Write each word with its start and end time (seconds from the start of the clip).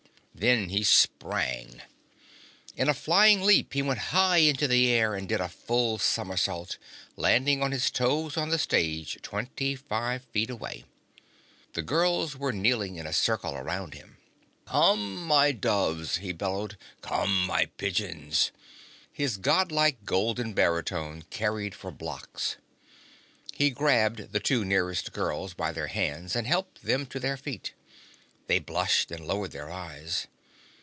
Then 0.33 0.69
he 0.69 0.83
sprang. 0.83 1.83
In 2.75 2.89
a 2.89 2.95
flying 2.95 3.43
leap, 3.43 3.73
he 3.73 3.83
went 3.83 3.99
high 4.09 4.37
into 4.37 4.67
the 4.67 4.89
air 4.89 5.13
and 5.13 5.29
did 5.29 5.39
a 5.39 5.47
full 5.47 5.99
somersault, 5.99 6.79
landing 7.15 7.61
on 7.61 7.71
his 7.71 7.91
toes 7.91 8.37
on 8.37 8.49
the 8.49 8.57
stage, 8.57 9.19
twenty 9.21 9.75
five 9.75 10.23
feet 10.31 10.49
away. 10.49 10.85
The 11.73 11.83
girls 11.83 12.35
were 12.35 12.51
kneeling 12.51 12.95
in 12.95 13.05
a 13.05 13.13
circle 13.13 13.53
around 13.53 13.93
him. 13.93 14.17
"Come, 14.65 15.15
my 15.27 15.51
doves!" 15.51 16.15
he 16.17 16.31
bellowed. 16.31 16.75
"Come, 17.01 17.45
my 17.45 17.67
pigeons!" 17.77 18.51
His 19.13 19.37
Godlike 19.37 20.05
golden 20.05 20.53
baritone 20.53 21.21
carried 21.29 21.75
for 21.75 21.91
blocks. 21.91 22.55
He 23.53 23.69
grabbed 23.69 24.31
the 24.31 24.39
two 24.39 24.65
nearest 24.65 25.11
girls 25.11 25.53
by 25.53 25.71
their 25.71 25.85
hands 25.87 26.35
and 26.35 26.47
helped 26.47 26.81
them 26.81 27.05
to 27.07 27.19
their 27.19 27.37
feet. 27.37 27.75
They 28.47 28.57
blushed 28.59 29.11
and 29.11 29.25
lowered 29.25 29.51
their 29.51 29.69
eyes. 29.71 30.25